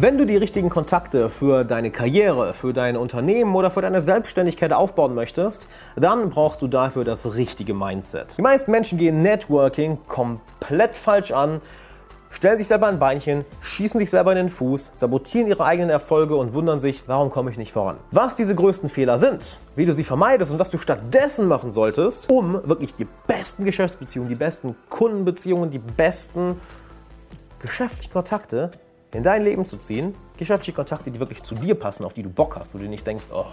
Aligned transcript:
Wenn 0.00 0.16
du 0.16 0.26
die 0.26 0.36
richtigen 0.36 0.70
Kontakte 0.70 1.28
für 1.28 1.64
deine 1.64 1.90
Karriere, 1.90 2.54
für 2.54 2.72
dein 2.72 2.96
Unternehmen 2.96 3.52
oder 3.56 3.72
für 3.72 3.82
deine 3.82 4.00
Selbstständigkeit 4.00 4.72
aufbauen 4.72 5.12
möchtest, 5.12 5.66
dann 5.96 6.30
brauchst 6.30 6.62
du 6.62 6.68
dafür 6.68 7.02
das 7.02 7.34
richtige 7.34 7.74
Mindset. 7.74 8.38
Die 8.38 8.42
meisten 8.42 8.70
Menschen 8.70 8.96
gehen 8.96 9.22
Networking 9.22 9.98
komplett 10.06 10.94
falsch 10.94 11.32
an, 11.32 11.60
stellen 12.30 12.58
sich 12.58 12.68
selber 12.68 12.86
ein 12.86 13.00
Beinchen, 13.00 13.44
schießen 13.60 13.98
sich 13.98 14.08
selber 14.08 14.30
in 14.30 14.36
den 14.36 14.48
Fuß, 14.50 14.92
sabotieren 14.94 15.48
ihre 15.48 15.64
eigenen 15.64 15.90
Erfolge 15.90 16.36
und 16.36 16.54
wundern 16.54 16.80
sich, 16.80 17.02
warum 17.08 17.30
komme 17.30 17.50
ich 17.50 17.58
nicht 17.58 17.72
voran. 17.72 17.96
Was 18.12 18.36
diese 18.36 18.54
größten 18.54 18.88
Fehler 18.88 19.18
sind, 19.18 19.58
wie 19.74 19.84
du 19.84 19.92
sie 19.92 20.04
vermeidest 20.04 20.52
und 20.52 20.60
was 20.60 20.70
du 20.70 20.78
stattdessen 20.78 21.48
machen 21.48 21.72
solltest, 21.72 22.30
um 22.30 22.60
wirklich 22.68 22.94
die 22.94 23.08
besten 23.26 23.64
Geschäftsbeziehungen, 23.64 24.28
die 24.28 24.36
besten 24.36 24.76
Kundenbeziehungen, 24.90 25.72
die 25.72 25.80
besten 25.80 26.60
geschäftlichen 27.58 28.12
Kontakte 28.12 28.70
in 29.14 29.22
dein 29.22 29.42
Leben 29.42 29.64
zu 29.64 29.78
ziehen, 29.78 30.14
geschäftliche 30.36 30.72
Kontakte, 30.72 31.10
die 31.10 31.18
wirklich 31.18 31.42
zu 31.42 31.54
dir 31.54 31.74
passen, 31.74 32.04
auf 32.04 32.14
die 32.14 32.22
du 32.22 32.30
Bock 32.30 32.56
hast, 32.56 32.74
wo 32.74 32.78
du 32.78 32.88
nicht 32.88 33.06
denkst, 33.06 33.26
oh, 33.32 33.46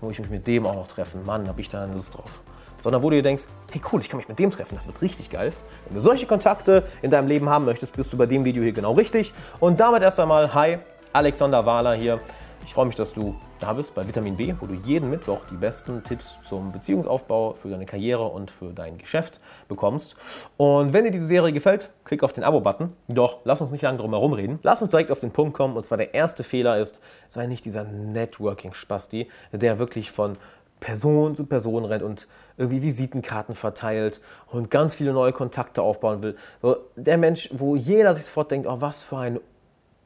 muss 0.00 0.12
ich 0.12 0.18
mich 0.20 0.30
mit 0.30 0.46
dem 0.46 0.66
auch 0.66 0.74
noch 0.74 0.86
treffen, 0.88 1.24
Mann, 1.24 1.48
habe 1.48 1.60
ich 1.60 1.68
da 1.68 1.84
Lust 1.86 2.14
drauf. 2.14 2.42
Sondern 2.80 3.02
wo 3.02 3.10
du 3.10 3.16
dir 3.16 3.22
denkst, 3.22 3.44
hey 3.70 3.80
cool, 3.92 4.00
ich 4.00 4.08
kann 4.08 4.18
mich 4.18 4.28
mit 4.28 4.38
dem 4.38 4.50
treffen, 4.50 4.74
das 4.74 4.86
wird 4.86 5.00
richtig 5.00 5.30
geil. 5.30 5.52
Wenn 5.86 5.94
du 5.94 6.00
solche 6.00 6.26
Kontakte 6.26 6.84
in 7.00 7.10
deinem 7.10 7.28
Leben 7.28 7.48
haben 7.48 7.64
möchtest, 7.64 7.96
bist 7.96 8.12
du 8.12 8.16
bei 8.16 8.26
dem 8.26 8.44
Video 8.44 8.62
hier 8.62 8.72
genau 8.72 8.92
richtig. 8.92 9.32
Und 9.60 9.78
damit 9.78 10.02
erst 10.02 10.18
einmal, 10.18 10.52
hi, 10.52 10.78
Alexander 11.12 11.64
Wahler 11.64 11.94
hier. 11.94 12.20
Ich 12.66 12.74
freue 12.74 12.86
mich, 12.86 12.96
dass 12.96 13.12
du 13.12 13.36
da 13.62 13.72
bist 13.74 13.94
bei 13.94 14.06
Vitamin 14.06 14.36
B, 14.36 14.52
wo 14.58 14.66
du 14.66 14.74
jeden 14.74 15.08
Mittwoch 15.08 15.40
die 15.48 15.56
besten 15.56 16.02
Tipps 16.02 16.40
zum 16.42 16.72
Beziehungsaufbau 16.72 17.54
für 17.54 17.70
deine 17.70 17.86
Karriere 17.86 18.24
und 18.24 18.50
für 18.50 18.72
dein 18.72 18.98
Geschäft 18.98 19.40
bekommst. 19.68 20.16
Und 20.56 20.92
wenn 20.92 21.04
dir 21.04 21.12
diese 21.12 21.28
Serie 21.28 21.52
gefällt, 21.52 21.90
klick 22.04 22.24
auf 22.24 22.32
den 22.32 22.42
Abo-Button. 22.42 22.92
Doch 23.06 23.38
lass 23.44 23.60
uns 23.60 23.70
nicht 23.70 23.82
lange 23.82 23.98
drum 23.98 24.10
herum 24.10 24.32
reden. 24.32 24.58
Lass 24.64 24.82
uns 24.82 24.90
direkt 24.90 25.12
auf 25.12 25.20
den 25.20 25.30
Punkt 25.30 25.54
kommen. 25.54 25.76
Und 25.76 25.84
zwar 25.84 25.96
der 25.96 26.12
erste 26.12 26.42
Fehler 26.42 26.78
ist, 26.78 27.00
sei 27.28 27.46
nicht 27.46 27.64
dieser 27.64 27.84
Networking-Spasti, 27.84 29.28
der 29.52 29.78
wirklich 29.78 30.10
von 30.10 30.38
Person 30.80 31.36
zu 31.36 31.46
Person 31.46 31.84
rennt 31.84 32.02
und 32.02 32.26
irgendwie 32.56 32.82
Visitenkarten 32.82 33.54
verteilt 33.54 34.20
und 34.48 34.72
ganz 34.72 34.96
viele 34.96 35.12
neue 35.12 35.32
Kontakte 35.32 35.82
aufbauen 35.82 36.24
will. 36.24 36.36
So, 36.60 36.78
der 36.96 37.16
Mensch, 37.16 37.48
wo 37.52 37.76
jeder 37.76 38.12
sich 38.14 38.24
sofort 38.24 38.50
denkt, 38.50 38.66
oh, 38.66 38.80
was 38.80 39.04
für 39.04 39.18
ein 39.18 39.40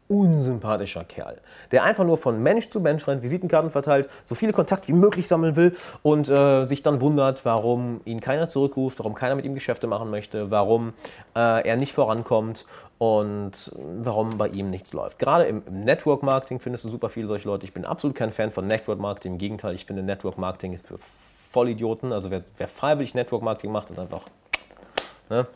unsympathischer 0.09 1.05
Kerl, 1.05 1.41
der 1.73 1.85
einfach 1.85 2.05
nur 2.05 2.17
von 2.17 2.43
Mensch 2.43 2.69
zu 2.69 2.81
Mensch 2.81 3.07
rennt, 3.09 3.23
Visitenkarten 3.23 3.71
verteilt, 3.71 4.09
so 4.25 4.35
viele 4.35 4.53
Kontakte 4.53 4.89
wie 4.89 4.93
möglich 4.93 5.27
sammeln 5.27 5.57
will 5.57 5.77
und 6.03 6.29
äh, 6.29 6.65
sich 6.65 6.83
dann 6.83 7.01
wundert, 7.01 7.45
warum 7.45 8.01
ihn 8.05 8.21
keiner 8.21 8.49
zurückruft, 8.49 8.99
warum 8.99 9.15
keiner 9.15 9.35
mit 9.35 9.45
ihm 9.45 9.55
Geschäfte 9.55 9.87
machen 9.87 10.11
möchte, 10.11 10.51
warum 10.51 10.93
äh, 11.35 11.67
er 11.67 11.77
nicht 11.77 11.93
vorankommt 11.93 12.67
und 12.99 13.73
warum 13.77 14.39
bei 14.39 14.49
ihm 14.49 14.71
nichts 14.71 14.93
läuft. 14.93 15.19
Gerade 15.19 15.45
im, 15.45 15.63
Network 15.71 16.23
Marketing 16.23 16.61
findest 16.61 16.85
du 16.85 16.89
super 16.89 17.09
viele 17.09 17.27
solche 17.27 17.49
Leute. 17.49 17.67
Ich 17.67 17.75
bin 17.75 17.85
absolut 17.85 18.17
kein 18.17 18.31
Fan 18.31 18.53
von 18.53 18.67
Network 18.67 18.99
Marketing. 18.99 19.33
Im 19.33 19.39
Gegenteil, 19.39 19.75
ich 19.75 19.85
finde 19.85 20.03
Network 20.03 20.39
Marketing 20.39 20.73
ist 20.73 20.87
für 20.87 20.97
Vollidioten. 20.99 22.13
Also 22.13 22.31
wer, 22.31 22.41
wer 22.57 22.69
freiwillig 22.69 23.15
Network 23.15 23.43
Marketing 23.43 23.73
macht, 23.73 23.91
ist 23.91 23.99
einfach. 23.99 24.23
Ne? 25.29 25.47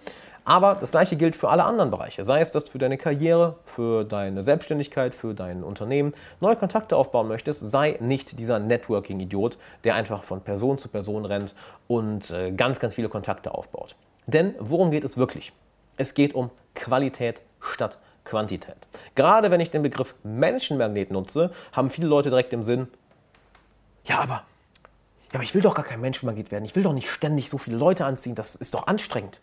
Aber 0.51 0.75
das 0.75 0.91
gleiche 0.91 1.15
gilt 1.15 1.37
für 1.37 1.49
alle 1.49 1.63
anderen 1.63 1.93
Bereiche. 1.93 2.25
Sei 2.25 2.41
es, 2.41 2.51
dass 2.51 2.65
du 2.65 2.73
für 2.73 2.79
deine 2.79 2.99
Karriere, 2.99 3.55
für 3.65 4.03
deine 4.03 4.43
Selbstständigkeit, 4.43 5.15
für 5.15 5.33
dein 5.33 5.63
Unternehmen 5.63 6.13
neue 6.41 6.57
Kontakte 6.57 6.97
aufbauen 6.97 7.29
möchtest, 7.29 7.71
sei 7.71 7.99
nicht 8.01 8.37
dieser 8.37 8.59
Networking-Idiot, 8.59 9.59
der 9.85 9.95
einfach 9.95 10.25
von 10.25 10.41
Person 10.41 10.77
zu 10.77 10.89
Person 10.89 11.25
rennt 11.25 11.55
und 11.87 12.33
äh, 12.33 12.51
ganz, 12.51 12.81
ganz 12.81 12.95
viele 12.95 13.09
Kontakte 13.09 13.55
aufbaut. 13.55 13.95
Denn 14.27 14.57
worum 14.59 14.91
geht 14.91 15.05
es 15.05 15.17
wirklich? 15.17 15.53
Es 15.97 16.15
geht 16.15 16.35
um 16.35 16.51
Qualität 16.75 17.43
statt 17.61 17.99
Quantität. 18.25 18.75
Gerade 19.15 19.53
wenn 19.53 19.61
ich 19.61 19.71
den 19.71 19.85
Begriff 19.85 20.17
Menschenmagnet 20.25 21.13
nutze, 21.13 21.53
haben 21.71 21.91
viele 21.91 22.09
Leute 22.09 22.29
direkt 22.29 22.53
im 22.53 22.65
Sinn, 22.65 22.89
ja, 24.05 24.19
aber, 24.19 24.43
ja, 25.29 25.35
aber 25.35 25.45
ich 25.45 25.55
will 25.55 25.63
doch 25.63 25.77
gar 25.77 25.85
kein 25.85 26.01
Menschenmagnet 26.01 26.51
werden. 26.51 26.65
Ich 26.65 26.75
will 26.75 26.83
doch 26.83 26.93
nicht 26.93 27.09
ständig 27.09 27.49
so 27.49 27.57
viele 27.57 27.77
Leute 27.77 28.05
anziehen. 28.05 28.35
Das 28.35 28.57
ist 28.57 28.75
doch 28.75 28.89
anstrengend. 28.89 29.41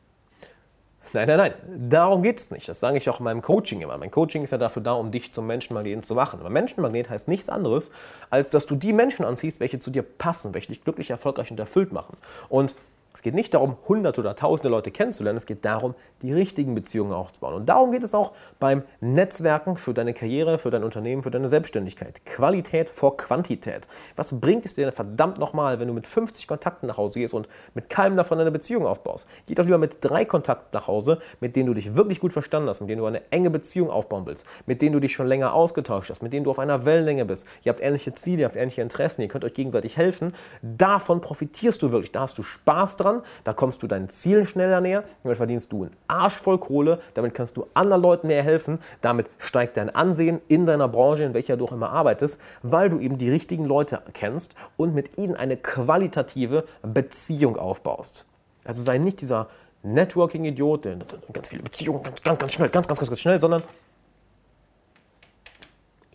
Nein, 1.13 1.27
nein, 1.27 1.37
nein, 1.37 1.53
darum 1.89 2.21
geht 2.21 2.39
es 2.39 2.51
nicht. 2.51 2.67
Das 2.67 2.79
sage 2.79 2.97
ich 2.97 3.09
auch 3.09 3.19
in 3.19 3.23
meinem 3.23 3.41
Coaching 3.41 3.81
immer. 3.81 3.97
Mein 3.97 4.11
Coaching 4.11 4.43
ist 4.43 4.51
ja 4.51 4.57
dafür 4.57 4.81
da, 4.81 4.93
um 4.93 5.11
dich 5.11 5.33
zum 5.33 5.47
Menschenmagneten 5.47 6.03
zu 6.03 6.15
machen. 6.15 6.39
Aber 6.39 6.49
Menschenmagnet 6.49 7.09
heißt 7.09 7.27
nichts 7.27 7.49
anderes, 7.49 7.91
als 8.29 8.49
dass 8.49 8.65
du 8.65 8.75
die 8.75 8.93
Menschen 8.93 9.25
anziehst, 9.25 9.59
welche 9.59 9.79
zu 9.79 9.89
dir 9.89 10.03
passen, 10.03 10.53
welche 10.53 10.67
dich 10.67 10.83
glücklich, 10.83 11.09
erfolgreich 11.09 11.49
und 11.51 11.59
erfüllt 11.59 11.93
machen. 11.93 12.17
Und 12.49 12.75
es 13.17 13.23
geht 13.23 13.33
nicht 13.33 13.55
darum, 13.55 13.77
hunderte 13.87 14.21
oder 14.21 14.35
tausende 14.35 14.69
Leute 14.69 14.91
kennenzulernen, 14.91 15.37
es 15.37 15.47
geht 15.47 15.65
darum, 15.65 15.95
die 16.21 16.31
richtigen 16.31 16.75
Beziehungen 16.75 17.13
aufzubauen. 17.13 17.55
Und 17.55 17.65
darum 17.65 17.91
geht 17.91 18.03
es 18.03 18.13
auch 18.13 18.33
beim 18.59 18.83
Netzwerken 18.99 19.75
für 19.75 19.95
deine 19.95 20.13
Karriere, 20.13 20.59
für 20.59 20.69
dein 20.69 20.83
Unternehmen, 20.83 21.23
für 21.23 21.31
deine 21.31 21.49
Selbstständigkeit. 21.49 22.23
Qualität 22.27 22.91
vor 22.91 23.17
Quantität. 23.17 23.87
Was 24.15 24.39
bringt 24.39 24.67
es 24.67 24.75
dir 24.75 24.85
denn 24.85 24.93
verdammt 24.93 25.39
nochmal, 25.39 25.79
wenn 25.79 25.87
du 25.87 25.95
mit 25.95 26.05
50 26.05 26.47
Kontakten 26.47 26.85
nach 26.85 26.97
Hause 26.97 27.17
gehst 27.17 27.33
und 27.33 27.49
mit 27.73 27.89
keinem 27.89 28.17
davon 28.17 28.39
eine 28.39 28.51
Beziehung 28.51 28.85
aufbaust? 28.85 29.27
Geh 29.47 29.55
doch 29.55 29.63
lieber 29.65 29.79
mit 29.79 29.97
drei 30.01 30.23
Kontakten 30.23 30.77
nach 30.77 30.85
Hause, 30.85 31.17
mit 31.39 31.55
denen 31.55 31.65
du 31.65 31.73
dich 31.73 31.95
wirklich 31.95 32.19
gut 32.19 32.33
verstanden 32.33 32.69
hast, 32.69 32.81
mit 32.81 32.89
denen 32.91 33.01
du 33.01 33.07
eine 33.07 33.31
enge 33.31 33.49
Beziehung 33.49 33.89
aufbauen 33.89 34.27
willst, 34.27 34.45
mit 34.67 34.83
denen 34.83 34.93
du 34.93 34.99
dich 34.99 35.13
schon 35.13 35.25
länger 35.25 35.55
ausgetauscht 35.55 36.11
hast, 36.11 36.21
mit 36.21 36.33
denen 36.33 36.43
du 36.43 36.51
auf 36.51 36.59
einer 36.59 36.85
Wellenlänge 36.85 37.25
bist. 37.25 37.47
Ihr 37.63 37.71
habt 37.71 37.81
ähnliche 37.81 38.13
Ziele, 38.13 38.41
ihr 38.41 38.45
habt 38.45 38.55
ähnliche 38.55 38.83
Interessen, 38.83 39.23
ihr 39.23 39.27
könnt 39.27 39.43
euch 39.43 39.55
gegenseitig 39.55 39.97
helfen. 39.97 40.35
Davon 40.61 41.19
profitierst 41.19 41.81
du 41.81 41.91
wirklich. 41.91 42.11
Da 42.11 42.21
hast 42.21 42.37
du 42.37 42.43
Spaß 42.43 42.95
dran 42.97 43.06
dran, 43.07 43.21
da 43.43 43.53
kommst 43.53 43.81
du 43.83 43.87
deinen 43.87 44.09
Zielen 44.09 44.45
schneller 44.45 44.81
näher, 44.81 45.03
damit 45.23 45.37
verdienst 45.37 45.71
du 45.71 45.83
einen 45.83 45.95
Arsch 46.07 46.35
voll 46.35 46.57
Kohle, 46.57 46.99
damit 47.13 47.33
kannst 47.33 47.57
du 47.57 47.67
anderen 47.73 48.01
Leuten 48.01 48.27
mehr 48.27 48.43
helfen, 48.43 48.79
damit 49.01 49.29
steigt 49.37 49.77
dein 49.77 49.93
Ansehen 49.93 50.41
in 50.47 50.65
deiner 50.65 50.87
Branche, 50.87 51.23
in 51.23 51.33
welcher 51.33 51.57
du 51.57 51.65
auch 51.65 51.71
immer 51.71 51.91
arbeitest, 51.91 52.41
weil 52.61 52.89
du 52.89 52.99
eben 52.99 53.17
die 53.17 53.29
richtigen 53.29 53.65
Leute 53.65 54.01
kennst 54.13 54.55
und 54.77 54.93
mit 54.93 55.17
ihnen 55.17 55.35
eine 55.35 55.57
qualitative 55.57 56.65
Beziehung 56.81 57.57
aufbaust. 57.57 58.25
Also 58.63 58.83
sei 58.83 58.97
nicht 58.97 59.21
dieser 59.21 59.47
Networking-Idiot, 59.83 60.85
der 60.85 60.97
ganz 61.31 61.47
viele 61.47 61.63
Beziehungen 61.63 62.03
ganz, 62.03 62.21
ganz, 62.21 62.39
ganz 62.39 62.53
schnell, 62.53 62.69
ganz, 62.69 62.87
ganz, 62.87 62.99
ganz, 62.99 63.09
ganz 63.09 63.19
schnell, 63.19 63.39
sondern 63.39 63.63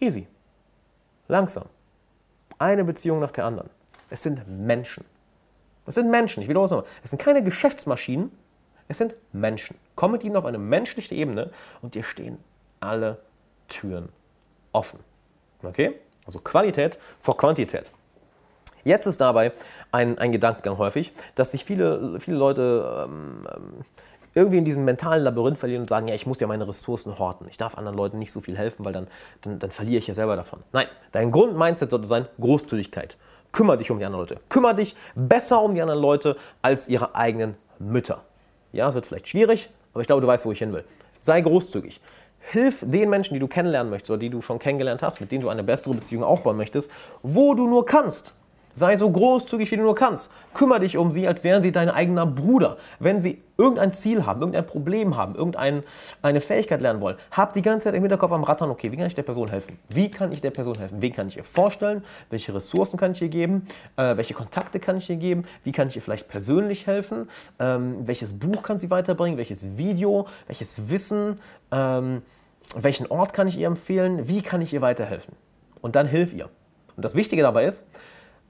easy, 0.00 0.26
langsam. 1.28 1.64
Eine 2.58 2.84
Beziehung 2.84 3.18
nach 3.18 3.32
der 3.32 3.46
anderen. 3.46 3.70
Es 4.10 4.22
sind 4.22 4.46
Menschen. 4.46 5.04
Es 5.86 5.94
sind 5.94 6.10
Menschen, 6.10 6.42
ich 6.42 6.48
wiederhole 6.48 6.66
es 6.66 6.70
nochmal. 6.70 6.90
Es 7.02 7.10
sind 7.10 7.20
keine 7.20 7.42
Geschäftsmaschinen, 7.42 8.30
es 8.88 8.98
sind 8.98 9.14
Menschen. 9.32 9.76
Komm 9.94 10.12
mit 10.12 10.24
ihnen 10.24 10.36
auf 10.36 10.44
eine 10.44 10.58
menschliche 10.58 11.14
Ebene 11.14 11.50
und 11.80 11.94
dir 11.94 12.04
stehen 12.04 12.38
alle 12.80 13.18
Türen 13.68 14.08
offen. 14.72 15.00
Okay? 15.62 15.98
Also 16.26 16.38
Qualität 16.40 16.98
vor 17.20 17.36
Quantität. 17.36 17.90
Jetzt 18.84 19.06
ist 19.06 19.20
dabei 19.20 19.52
ein, 19.92 20.18
ein 20.18 20.32
Gedankengang 20.32 20.78
häufig, 20.78 21.12
dass 21.34 21.52
sich 21.52 21.64
viele, 21.64 22.18
viele 22.18 22.36
Leute 22.36 23.06
ähm, 23.06 23.46
ähm, 23.54 23.84
irgendwie 24.34 24.58
in 24.58 24.64
diesem 24.64 24.84
mentalen 24.84 25.22
Labyrinth 25.22 25.58
verlieren 25.58 25.82
und 25.82 25.88
sagen, 25.88 26.08
ja, 26.08 26.14
ich 26.14 26.26
muss 26.26 26.40
ja 26.40 26.46
meine 26.46 26.66
Ressourcen 26.66 27.18
horten. 27.18 27.46
Ich 27.48 27.58
darf 27.58 27.76
anderen 27.76 27.96
Leuten 27.96 28.18
nicht 28.18 28.32
so 28.32 28.40
viel 28.40 28.56
helfen, 28.56 28.84
weil 28.84 28.92
dann, 28.92 29.06
dann, 29.42 29.58
dann 29.58 29.70
verliere 29.70 29.98
ich 29.98 30.06
ja 30.06 30.14
selber 30.14 30.36
davon. 30.36 30.60
Nein, 30.72 30.86
dein 31.12 31.30
Grundmindset 31.30 31.90
sollte 31.90 32.06
sein 32.06 32.26
Großzügigkeit. 32.40 33.16
Kümmer 33.52 33.76
dich 33.76 33.90
um 33.90 33.98
die 33.98 34.04
anderen 34.04 34.22
Leute. 34.22 34.40
Kümmer 34.48 34.74
dich 34.74 34.96
besser 35.14 35.62
um 35.62 35.74
die 35.74 35.82
anderen 35.82 36.00
Leute 36.00 36.36
als 36.62 36.88
ihre 36.88 37.14
eigenen 37.14 37.54
Mütter. 37.78 38.22
Ja, 38.72 38.88
es 38.88 38.94
wird 38.94 39.06
vielleicht 39.06 39.28
schwierig, 39.28 39.70
aber 39.92 40.00
ich 40.00 40.06
glaube, 40.06 40.22
du 40.22 40.26
weißt, 40.26 40.46
wo 40.46 40.52
ich 40.52 40.58
hin 40.58 40.72
will. 40.72 40.84
Sei 41.20 41.40
großzügig. 41.40 42.00
Hilf 42.40 42.82
den 42.86 43.10
Menschen, 43.10 43.34
die 43.34 43.40
du 43.40 43.46
kennenlernen 43.46 43.90
möchtest 43.90 44.10
oder 44.10 44.18
die 44.18 44.30
du 44.30 44.42
schon 44.42 44.58
kennengelernt 44.58 45.02
hast, 45.02 45.20
mit 45.20 45.30
denen 45.30 45.42
du 45.42 45.48
eine 45.48 45.62
bessere 45.62 45.94
Beziehung 45.94 46.24
aufbauen 46.24 46.56
möchtest, 46.56 46.90
wo 47.22 47.54
du 47.54 47.68
nur 47.68 47.86
kannst. 47.86 48.34
Sei 48.74 48.96
so 48.96 49.10
großzügig, 49.10 49.70
wie 49.70 49.76
du 49.76 49.82
nur 49.82 49.94
kannst. 49.94 50.32
Kümmer 50.54 50.78
dich 50.78 50.96
um 50.96 51.12
sie, 51.12 51.28
als 51.28 51.44
wären 51.44 51.62
sie 51.62 51.72
dein 51.72 51.90
eigener 51.90 52.24
Bruder. 52.26 52.78
Wenn 52.98 53.20
sie 53.20 53.42
irgendein 53.58 53.92
Ziel 53.92 54.24
haben, 54.24 54.40
irgendein 54.40 54.66
Problem 54.66 55.16
haben, 55.16 55.34
irgendeine 55.34 56.40
Fähigkeit 56.40 56.80
lernen 56.80 57.00
wollen, 57.00 57.16
hab 57.30 57.52
die 57.52 57.62
ganze 57.62 57.84
Zeit 57.84 57.94
im 57.94 58.02
Hinterkopf 58.02 58.32
am 58.32 58.44
Rattern, 58.44 58.70
okay, 58.70 58.90
wie 58.90 58.96
kann 58.96 59.06
ich 59.06 59.14
der 59.14 59.22
Person 59.22 59.48
helfen? 59.48 59.78
Wie 59.88 60.10
kann 60.10 60.32
ich 60.32 60.40
der 60.40 60.50
Person 60.50 60.78
helfen? 60.78 61.02
Wen 61.02 61.12
kann 61.12 61.28
ich 61.28 61.36
ihr 61.36 61.44
vorstellen? 61.44 62.02
Welche 62.30 62.54
Ressourcen 62.54 62.98
kann 62.98 63.12
ich 63.12 63.20
ihr 63.20 63.28
geben? 63.28 63.66
Äh, 63.96 64.16
welche 64.16 64.34
Kontakte 64.34 64.80
kann 64.80 64.96
ich 64.96 65.08
ihr 65.10 65.16
geben? 65.16 65.44
Wie 65.64 65.72
kann 65.72 65.88
ich 65.88 65.96
ihr 65.96 66.02
vielleicht 66.02 66.28
persönlich 66.28 66.86
helfen? 66.86 67.28
Ähm, 67.58 68.06
welches 68.06 68.38
Buch 68.38 68.62
kann 68.62 68.78
sie 68.78 68.90
weiterbringen? 68.90 69.36
Welches 69.36 69.76
Video? 69.76 70.26
Welches 70.46 70.88
Wissen? 70.88 71.40
Ähm, 71.70 72.22
welchen 72.74 73.06
Ort 73.08 73.34
kann 73.34 73.48
ich 73.48 73.58
ihr 73.58 73.66
empfehlen? 73.66 74.28
Wie 74.28 74.40
kann 74.40 74.62
ich 74.62 74.72
ihr 74.72 74.80
weiterhelfen? 74.80 75.34
Und 75.82 75.94
dann 75.94 76.06
hilf 76.06 76.32
ihr. 76.32 76.48
Und 76.96 77.04
das 77.04 77.14
Wichtige 77.14 77.42
dabei 77.42 77.64
ist, 77.64 77.84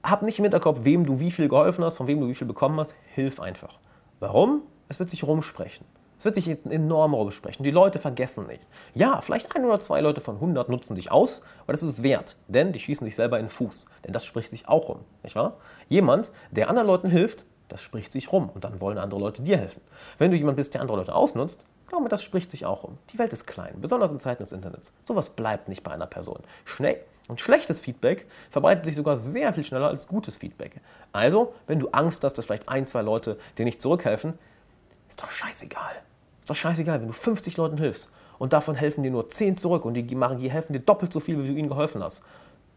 hab 0.03 0.21
nicht 0.21 0.39
im 0.39 0.45
Hinterkopf, 0.45 0.79
wem 0.83 1.05
du 1.05 1.19
wie 1.19 1.31
viel 1.31 1.47
geholfen 1.47 1.83
hast, 1.83 1.95
von 1.95 2.07
wem 2.07 2.19
du 2.19 2.27
wie 2.27 2.35
viel 2.35 2.47
bekommen 2.47 2.79
hast. 2.79 2.95
Hilf 3.13 3.39
einfach. 3.39 3.79
Warum? 4.19 4.63
Es 4.89 4.99
wird 4.99 5.09
sich 5.09 5.23
rumsprechen. 5.23 5.85
Es 6.19 6.25
wird 6.25 6.35
sich 6.35 6.47
enorm 6.69 7.13
rumsprechen. 7.13 7.63
Die 7.63 7.71
Leute 7.71 7.99
vergessen 7.99 8.47
nicht. 8.47 8.65
Ja, 8.93 9.19
vielleicht 9.21 9.55
ein 9.55 9.65
oder 9.65 9.79
zwei 9.79 9.99
Leute 9.99 10.21
von 10.21 10.35
100 10.35 10.69
nutzen 10.69 10.95
dich 10.95 11.11
aus, 11.11 11.41
aber 11.63 11.73
das 11.73 11.83
ist 11.83 11.91
es 11.91 12.03
wert, 12.03 12.37
denn 12.47 12.71
die 12.71 12.79
schießen 12.79 13.03
dich 13.03 13.15
selber 13.15 13.39
in 13.39 13.45
den 13.45 13.49
Fuß. 13.49 13.87
Denn 14.05 14.13
das 14.13 14.23
spricht 14.25 14.49
sich 14.49 14.67
auch 14.69 14.87
rum, 14.87 14.99
nicht 15.21 15.35
wahr? 15.35 15.57
Jemand, 15.89 16.31
der 16.51 16.69
anderen 16.69 16.87
Leuten 16.87 17.09
hilft, 17.09 17.43
das 17.67 17.81
spricht 17.81 18.11
sich 18.11 18.31
rum 18.31 18.49
und 18.53 18.63
dann 18.63 18.79
wollen 18.79 18.97
andere 18.97 19.19
Leute 19.19 19.41
dir 19.41 19.57
helfen. 19.57 19.81
Wenn 20.17 20.31
du 20.31 20.37
jemand 20.37 20.55
bist, 20.57 20.73
der 20.73 20.81
andere 20.81 20.97
Leute 20.97 21.13
ausnutzt, 21.13 21.65
Glaub 21.87 22.01
mir, 22.01 22.09
das 22.09 22.23
spricht 22.23 22.49
sich 22.49 22.65
auch 22.65 22.83
um. 22.83 22.97
Die 23.11 23.19
Welt 23.19 23.33
ist 23.33 23.45
klein, 23.45 23.75
besonders 23.79 24.11
in 24.11 24.19
Zeiten 24.19 24.43
des 24.43 24.51
Internets. 24.51 24.93
Sowas 25.05 25.29
bleibt 25.29 25.69
nicht 25.69 25.83
bei 25.83 25.91
einer 25.91 26.07
Person. 26.07 26.39
Schnell 26.65 26.99
und 27.27 27.39
schlechtes 27.39 27.79
Feedback 27.79 28.27
verbreitet 28.49 28.85
sich 28.85 28.95
sogar 28.95 29.17
sehr 29.17 29.53
viel 29.53 29.63
schneller 29.63 29.87
als 29.87 30.07
gutes 30.07 30.37
Feedback. 30.37 30.81
Also, 31.11 31.53
wenn 31.67 31.79
du 31.79 31.89
Angst 31.89 32.23
hast, 32.23 32.33
dass 32.33 32.45
vielleicht 32.45 32.69
ein, 32.69 32.87
zwei 32.87 33.01
Leute 33.01 33.37
dir 33.57 33.65
nicht 33.65 33.81
zurückhelfen, 33.81 34.37
ist 35.09 35.21
doch 35.21 35.29
scheißegal. 35.29 35.93
Ist 36.41 36.49
doch 36.49 36.55
scheißegal, 36.55 36.99
wenn 36.99 37.07
du 37.07 37.13
50 37.13 37.57
Leuten 37.57 37.77
hilfst 37.77 38.11
und 38.39 38.53
davon 38.53 38.75
helfen 38.75 39.03
dir 39.03 39.11
nur 39.11 39.29
10 39.29 39.57
zurück 39.57 39.85
und 39.85 39.93
die, 39.93 40.15
machen, 40.15 40.39
die 40.39 40.51
helfen 40.51 40.73
dir 40.73 40.79
doppelt 40.79 41.13
so 41.13 41.19
viel, 41.19 41.41
wie 41.41 41.47
du 41.47 41.53
ihnen 41.53 41.69
geholfen 41.69 42.03
hast, 42.03 42.23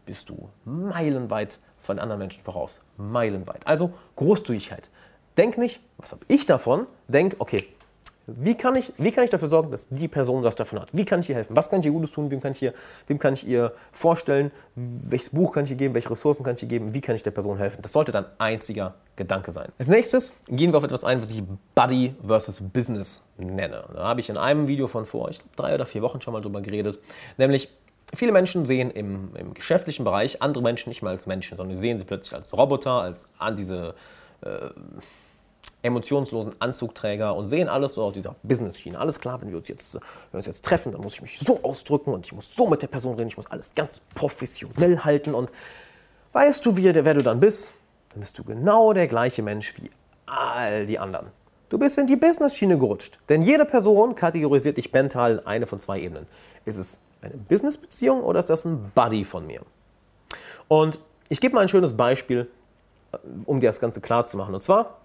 bist 0.05 0.29
du 0.29 0.49
meilenweit 0.63 1.59
von 1.79 1.99
anderen 1.99 2.19
Menschen 2.19 2.43
voraus. 2.43 2.81
Meilenweit. 2.97 3.67
Also 3.67 3.93
Großzügigkeit. 4.15 4.89
Denk 5.35 5.57
nicht, 5.57 5.81
was 5.97 6.13
habe 6.13 6.23
ich 6.27 6.45
davon? 6.45 6.87
Denk, 7.07 7.35
okay, 7.39 7.67
wie 8.27 8.55
kann, 8.55 8.75
ich, 8.75 8.91
wie 8.97 9.11
kann 9.11 9.23
ich 9.23 9.29
dafür 9.29 9.47
sorgen, 9.47 9.71
dass 9.71 9.87
die 9.87 10.09
Person 10.09 10.43
was 10.43 10.57
davon 10.57 10.81
hat? 10.81 10.89
Wie 10.91 11.05
kann 11.05 11.21
ich 11.21 11.29
ihr 11.29 11.35
helfen? 11.35 11.55
Was 11.55 11.69
kann 11.69 11.79
ich 11.79 11.85
ihr 11.85 11.93
Gutes 11.93 12.11
tun? 12.11 12.29
Wem 12.29 12.41
kann 12.41 12.51
ich 12.51 12.61
ihr, 12.61 12.73
wem 13.07 13.19
kann 13.19 13.33
ich 13.33 13.47
ihr 13.47 13.71
vorstellen? 13.93 14.51
Welches 14.75 15.29
Buch 15.29 15.53
kann 15.53 15.63
ich 15.63 15.71
ihr 15.71 15.77
geben? 15.77 15.93
Welche 15.93 16.11
Ressourcen 16.11 16.43
kann 16.43 16.55
ich 16.55 16.61
ihr 16.61 16.67
geben? 16.67 16.93
Wie 16.93 16.99
kann 16.99 17.15
ich 17.15 17.23
der 17.23 17.31
Person 17.31 17.57
helfen? 17.57 17.81
Das 17.81 17.93
sollte 17.93 18.11
dein 18.11 18.25
einziger 18.37 18.95
Gedanke 19.15 19.53
sein. 19.53 19.71
Als 19.79 19.87
nächstes 19.87 20.33
gehen 20.49 20.73
wir 20.73 20.77
auf 20.77 20.83
etwas 20.83 21.05
ein, 21.05 21.21
was 21.21 21.31
ich 21.31 21.41
Buddy 21.73 22.15
versus 22.25 22.59
Business 22.61 23.23
nenne. 23.37 23.85
Da 23.95 24.03
habe 24.03 24.19
ich 24.19 24.29
in 24.29 24.35
einem 24.35 24.67
Video 24.67 24.87
von 24.87 25.05
vor 25.05 25.29
ich 25.29 25.39
drei 25.55 25.73
oder 25.73 25.85
vier 25.85 26.01
Wochen 26.01 26.19
schon 26.19 26.33
mal 26.33 26.41
drüber 26.41 26.59
geredet. 26.59 26.99
Nämlich, 27.37 27.69
viele 28.13 28.33
Menschen 28.33 28.65
sehen 28.65 28.91
im, 28.91 29.35
im 29.37 29.53
geschäftlichen 29.53 30.03
Bereich 30.03 30.41
andere 30.41 30.61
Menschen 30.63 30.89
nicht 30.89 31.01
mehr 31.01 31.11
als 31.11 31.27
Menschen, 31.27 31.55
sondern 31.55 31.77
sehen 31.77 31.97
sie 31.97 32.03
plötzlich 32.03 32.33
als 32.33 32.51
Roboter, 32.55 32.91
als 32.91 33.25
an 33.39 33.55
diese. 33.55 33.95
Äh, 34.41 34.69
emotionslosen 35.83 36.55
Anzugträger 36.59 37.35
und 37.35 37.47
sehen 37.47 37.69
alles 37.69 37.95
so 37.95 38.03
aus 38.03 38.13
dieser 38.13 38.35
Business-Schiene. 38.43 38.99
Alles 38.99 39.19
klar, 39.19 39.41
wenn 39.41 39.49
wir, 39.49 39.57
uns 39.57 39.67
jetzt, 39.67 39.95
wenn 39.95 40.01
wir 40.31 40.37
uns 40.37 40.47
jetzt 40.47 40.65
treffen, 40.65 40.91
dann 40.91 41.01
muss 41.01 41.13
ich 41.13 41.21
mich 41.21 41.39
so 41.39 41.59
ausdrücken 41.63 42.13
und 42.13 42.25
ich 42.25 42.33
muss 42.33 42.55
so 42.55 42.67
mit 42.67 42.81
der 42.81 42.87
Person 42.87 43.15
reden, 43.15 43.27
ich 43.27 43.37
muss 43.37 43.47
alles 43.47 43.73
ganz 43.75 44.01
professionell 44.15 44.99
halten 44.99 45.33
und 45.33 45.51
weißt 46.33 46.65
du, 46.65 46.75
wie, 46.77 46.93
wer 46.93 47.13
du 47.13 47.21
dann 47.21 47.39
bist? 47.39 47.73
Dann 48.09 48.21
bist 48.21 48.37
du 48.37 48.43
genau 48.43 48.93
der 48.93 49.07
gleiche 49.07 49.43
Mensch 49.43 49.75
wie 49.77 49.89
all 50.25 50.85
die 50.85 50.99
anderen. 50.99 51.27
Du 51.69 51.77
bist 51.77 51.97
in 51.97 52.07
die 52.07 52.15
Business-Schiene 52.15 52.77
gerutscht. 52.77 53.19
Denn 53.27 53.41
jede 53.41 53.65
Person 53.65 54.15
kategorisiert 54.15 54.77
dich 54.77 54.91
mental 54.93 55.33
in 55.33 55.45
eine 55.45 55.67
von 55.67 55.79
zwei 55.79 55.99
Ebenen. 55.99 56.25
Ist 56.65 56.77
es 56.77 56.99
eine 57.21 57.33
Business-Beziehung 57.35 58.23
oder 58.23 58.39
ist 58.39 58.49
das 58.49 58.65
ein 58.65 58.91
Buddy 58.95 59.25
von 59.25 59.45
mir? 59.45 59.61
Und 60.67 60.99
ich 61.29 61.41
gebe 61.41 61.55
mal 61.55 61.61
ein 61.61 61.67
schönes 61.67 61.95
Beispiel, 61.95 62.49
um 63.45 63.59
dir 63.59 63.67
das 63.67 63.79
Ganze 63.79 63.99
klar 63.99 64.25
zu 64.25 64.37
machen. 64.37 64.53
Und 64.53 64.61
zwar, 64.61 64.97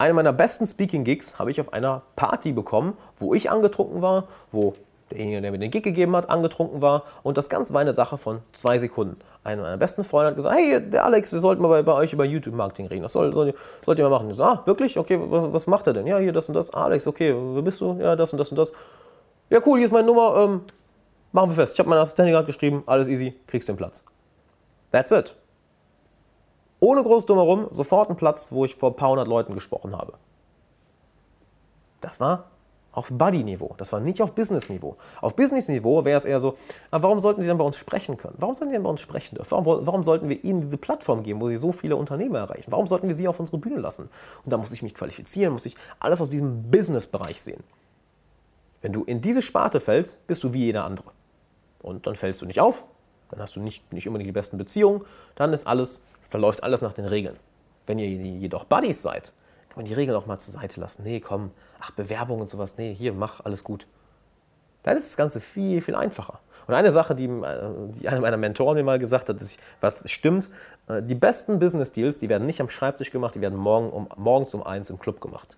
eine 0.00 0.14
meiner 0.14 0.32
besten 0.32 0.64
Speaking-Gigs 0.64 1.38
habe 1.38 1.50
ich 1.50 1.60
auf 1.60 1.74
einer 1.74 2.00
Party 2.16 2.52
bekommen, 2.52 2.96
wo 3.18 3.34
ich 3.34 3.50
angetrunken 3.50 4.00
war, 4.00 4.28
wo 4.50 4.74
derjenige, 5.10 5.42
der 5.42 5.50
mir 5.50 5.58
den 5.58 5.70
Gig 5.70 5.82
gegeben 5.82 6.16
hat, 6.16 6.30
angetrunken 6.30 6.80
war. 6.80 7.02
Und 7.22 7.36
das 7.36 7.50
Ganze 7.50 7.74
war 7.74 7.82
eine 7.82 7.92
Sache 7.92 8.16
von 8.16 8.40
zwei 8.52 8.78
Sekunden. 8.78 9.18
Einer 9.44 9.60
meiner 9.60 9.76
besten 9.76 10.02
Freunde 10.02 10.28
hat 10.28 10.36
gesagt, 10.36 10.56
hey, 10.56 10.80
der 10.80 11.04
Alex, 11.04 11.34
wir 11.34 11.40
sollten 11.40 11.60
mal 11.60 11.68
bei, 11.68 11.82
bei 11.82 11.92
euch 11.92 12.14
über 12.14 12.24
YouTube-Marketing 12.24 12.86
reden. 12.86 13.02
Das 13.02 13.12
soll, 13.12 13.34
soll, 13.34 13.52
sollt 13.84 13.98
ihr 13.98 14.08
mal 14.08 14.16
machen. 14.16 14.30
Ich 14.30 14.36
so, 14.36 14.44
ah, 14.44 14.62
wirklich? 14.64 14.98
Okay, 14.98 15.20
was, 15.22 15.52
was, 15.52 15.66
macht 15.66 15.86
er 15.86 15.92
denn? 15.92 16.06
Ja, 16.06 16.16
hier 16.16 16.32
das 16.32 16.48
und 16.48 16.54
das. 16.54 16.72
Alex, 16.72 17.06
okay, 17.06 17.34
wer 17.36 17.60
bist 17.60 17.82
du? 17.82 17.98
Ja, 18.00 18.16
das 18.16 18.32
und 18.32 18.38
das 18.38 18.48
und 18.48 18.56
das. 18.56 18.72
Ja, 19.50 19.60
cool, 19.66 19.80
hier 19.80 19.86
ist 19.86 19.92
meine 19.92 20.06
Nummer. 20.06 20.34
Ähm, 20.38 20.62
machen 21.32 21.50
wir 21.50 21.56
fest. 21.56 21.74
Ich 21.74 21.78
habe 21.78 21.90
meinen 21.90 21.98
Assistentin 21.98 22.32
gerade 22.32 22.46
geschrieben, 22.46 22.84
alles 22.86 23.06
easy, 23.06 23.38
kriegst 23.46 23.68
den 23.68 23.76
Platz. 23.76 24.02
That's 24.92 25.12
it 25.12 25.36
ohne 26.80 27.02
groß 27.02 27.26
drumherum, 27.26 27.68
sofort 27.70 28.08
einen 28.08 28.16
Platz, 28.16 28.52
wo 28.52 28.64
ich 28.64 28.74
vor 28.74 28.90
ein 28.90 28.96
paar 28.96 29.10
hundert 29.10 29.28
Leuten 29.28 29.54
gesprochen 29.54 29.96
habe. 29.96 30.14
Das 32.00 32.18
war 32.20 32.46
auf 32.92 33.08
Buddy-Niveau, 33.12 33.74
das 33.76 33.92
war 33.92 34.00
nicht 34.00 34.20
auf 34.20 34.34
Business-Niveau. 34.34 34.96
Auf 35.20 35.36
Business-Niveau 35.36 36.04
wäre 36.04 36.18
es 36.18 36.24
eher 36.24 36.40
so, 36.40 36.56
aber 36.90 37.04
warum 37.04 37.20
sollten 37.20 37.40
Sie 37.40 37.46
dann 37.46 37.58
bei 37.58 37.64
uns 37.64 37.76
sprechen 37.76 38.16
können? 38.16 38.34
Warum 38.38 38.54
sollten 38.56 38.70
Sie 38.70 38.74
dann 38.74 38.82
bei 38.82 38.90
uns 38.90 39.00
sprechen 39.00 39.36
dürfen? 39.36 39.50
Warum, 39.52 39.86
warum, 39.86 40.02
sollten 40.02 40.28
wir 40.28 40.42
Ihnen 40.42 40.60
diese 40.60 40.76
Plattform 40.76 41.22
geben, 41.22 41.40
wo 41.40 41.48
Sie 41.48 41.56
so 41.56 41.70
viele 41.70 41.94
Unternehmer 41.94 42.38
erreichen? 42.38 42.72
Warum 42.72 42.88
sollten 42.88 43.06
wir 43.06 43.14
Sie 43.14 43.28
auf 43.28 43.38
unsere 43.38 43.58
Bühne 43.58 43.78
lassen? 43.78 44.08
Und 44.44 44.52
da 44.52 44.56
muss 44.56 44.72
ich 44.72 44.82
mich 44.82 44.94
qualifizieren, 44.94 45.52
muss 45.52 45.66
ich 45.66 45.76
alles 46.00 46.20
aus 46.20 46.30
diesem 46.30 46.68
Business-Bereich 46.70 47.40
sehen. 47.40 47.62
Wenn 48.82 48.92
du 48.92 49.04
in 49.04 49.20
diese 49.20 49.42
Sparte 49.42 49.78
fällst, 49.78 50.26
bist 50.26 50.42
du 50.42 50.52
wie 50.52 50.64
jeder 50.64 50.84
andere. 50.84 51.12
Und 51.82 52.06
dann 52.06 52.16
fällst 52.16 52.42
du 52.42 52.46
nicht 52.46 52.60
auf, 52.60 52.84
dann 53.30 53.40
hast 53.40 53.54
du 53.54 53.60
nicht, 53.60 53.92
nicht 53.92 54.08
unbedingt 54.08 54.28
die 54.28 54.32
besten 54.32 54.58
Beziehungen, 54.58 55.02
dann 55.36 55.52
ist 55.52 55.66
alles 55.66 56.02
verläuft 56.30 56.62
alles 56.62 56.80
nach 56.80 56.94
den 56.94 57.04
Regeln. 57.04 57.36
Wenn 57.86 57.98
ihr 57.98 58.08
jedoch 58.08 58.64
Buddies 58.64 59.02
seid, 59.02 59.32
kann 59.68 59.76
man 59.76 59.84
die 59.84 59.94
Regeln 59.94 60.16
auch 60.16 60.26
mal 60.26 60.38
zur 60.38 60.54
Seite 60.54 60.80
lassen. 60.80 61.02
Nee, 61.02 61.20
komm, 61.20 61.50
ach, 61.80 61.90
Bewerbung 61.90 62.40
und 62.40 62.48
sowas, 62.48 62.78
nee, 62.78 62.94
hier, 62.94 63.12
mach, 63.12 63.44
alles 63.44 63.64
gut. 63.64 63.86
Dann 64.82 64.96
ist 64.96 65.10
das 65.10 65.16
Ganze 65.16 65.40
viel, 65.40 65.82
viel 65.82 65.94
einfacher. 65.94 66.40
Und 66.66 66.74
eine 66.74 66.92
Sache, 66.92 67.14
die, 67.14 67.26
äh, 67.26 67.72
die 67.98 68.08
einer 68.08 68.20
meiner 68.20 68.36
Mentoren 68.36 68.76
mir 68.76 68.84
mal 68.84 68.98
gesagt 68.98 69.28
hat, 69.28 69.40
ist, 69.40 69.58
was 69.80 70.08
stimmt, 70.10 70.50
äh, 70.88 71.02
die 71.02 71.14
besten 71.14 71.58
Business 71.58 71.92
Deals, 71.92 72.18
die 72.18 72.28
werden 72.28 72.46
nicht 72.46 72.60
am 72.60 72.68
Schreibtisch 72.68 73.10
gemacht, 73.10 73.34
die 73.34 73.40
werden 73.40 73.58
morgen 73.58 73.90
um, 73.90 74.08
morgens 74.16 74.54
um 74.54 74.62
eins 74.62 74.88
im 74.88 74.98
Club 74.98 75.20
gemacht. 75.20 75.56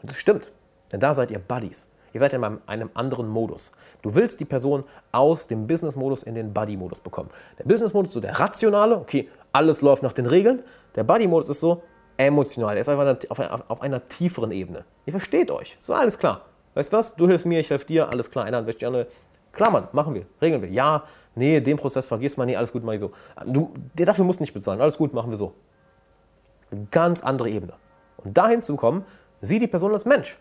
Und 0.00 0.10
das 0.10 0.16
stimmt, 0.16 0.50
denn 0.90 1.00
da 1.00 1.14
seid 1.14 1.30
ihr 1.30 1.38
Buddies. 1.38 1.86
Ihr 2.14 2.20
seid 2.20 2.34
in 2.34 2.44
einem 2.44 2.90
anderen 2.94 3.28
Modus. 3.28 3.72
Du 4.02 4.14
willst 4.14 4.38
die 4.40 4.44
Person 4.44 4.84
aus 5.12 5.46
dem 5.46 5.66
Business-Modus 5.66 6.22
in 6.22 6.34
den 6.34 6.52
Buddy-Modus 6.52 7.00
bekommen. 7.00 7.30
Der 7.58 7.64
Business-Modus 7.64 8.12
so 8.12 8.20
der 8.20 8.38
rationale, 8.38 8.96
okay, 8.96 9.28
alles 9.52 9.82
läuft 9.82 10.02
nach 10.02 10.12
den 10.12 10.26
Regeln. 10.26 10.62
Der 10.94 11.04
Buddy-Modus 11.04 11.48
ist 11.48 11.60
so 11.60 11.82
emotional, 12.16 12.74
er 12.74 12.80
ist 12.80 12.88
einfach 12.88 13.16
auf 13.28 13.40
einer, 13.40 13.64
auf 13.68 13.80
einer 13.80 14.08
tieferen 14.08 14.52
Ebene. 14.52 14.84
Ihr 15.06 15.12
versteht 15.12 15.50
euch, 15.50 15.76
so 15.78 15.94
alles 15.94 16.18
klar. 16.18 16.42
Weißt 16.74 16.92
du 16.92 16.96
was, 16.96 17.14
du 17.16 17.26
hilfst 17.26 17.46
mir, 17.46 17.60
ich 17.60 17.70
helfe 17.70 17.86
dir, 17.86 18.08
alles 18.08 18.30
klar, 18.30 18.44
einer 18.44 18.66
wäscht 18.66 18.80
die 18.80 18.86
andere. 18.86 19.06
Klar, 19.52 19.70
Mann, 19.70 19.88
machen 19.92 20.14
wir, 20.14 20.24
regeln 20.40 20.62
wir. 20.62 20.70
Ja, 20.70 21.04
nee, 21.34 21.60
den 21.60 21.76
Prozess 21.76 22.06
vergisst 22.06 22.38
man, 22.38 22.46
nee, 22.46 22.56
alles 22.56 22.72
gut, 22.72 22.82
mach 22.82 22.92
ich 22.92 23.00
so. 23.00 23.12
Du, 23.46 23.72
der 23.94 24.06
dafür 24.06 24.24
musst 24.24 24.40
nicht 24.40 24.54
bezahlen, 24.54 24.80
alles 24.80 24.96
gut, 24.96 25.12
machen 25.12 25.30
wir 25.30 25.36
so. 25.36 25.52
Eine 26.70 26.86
ganz 26.90 27.22
andere 27.22 27.50
Ebene. 27.50 27.74
Und 28.18 28.36
dahin 28.36 28.62
zu 28.62 28.76
kommen, 28.76 29.04
sieh 29.40 29.58
die 29.58 29.66
Person 29.66 29.92
als 29.92 30.04
Mensch. 30.04 30.38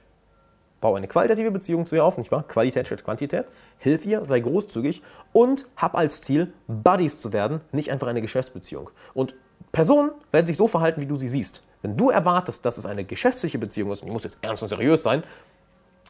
Bau 0.81 0.95
eine 0.95 1.07
qualitative 1.07 1.51
Beziehung 1.51 1.85
zu 1.85 1.95
ihr 1.95 2.03
auf, 2.03 2.17
nicht 2.17 2.31
wahr? 2.31 2.43
Qualität 2.47 2.87
statt 2.87 3.03
Quantität. 3.03 3.45
Hilf 3.77 4.05
ihr, 4.05 4.25
sei 4.25 4.39
großzügig 4.39 5.03
und 5.31 5.67
hab 5.77 5.95
als 5.95 6.21
Ziel, 6.21 6.51
Buddies 6.67 7.19
zu 7.19 7.31
werden, 7.31 7.61
nicht 7.71 7.91
einfach 7.91 8.07
eine 8.07 8.21
Geschäftsbeziehung. 8.21 8.89
Und 9.13 9.35
Personen 9.71 10.11
werden 10.31 10.47
sich 10.47 10.57
so 10.57 10.67
verhalten, 10.67 10.99
wie 10.99 11.05
du 11.05 11.15
sie 11.15 11.27
siehst. 11.27 11.63
Wenn 11.83 11.97
du 11.97 12.09
erwartest, 12.09 12.65
dass 12.65 12.77
es 12.77 12.85
eine 12.85 13.05
geschäftliche 13.05 13.59
Beziehung 13.59 13.91
ist, 13.91 14.01
und 14.01 14.07
die 14.07 14.11
muss 14.11 14.23
jetzt 14.23 14.39
ernst 14.41 14.63
und 14.63 14.69
seriös 14.69 15.03
sein, 15.03 15.23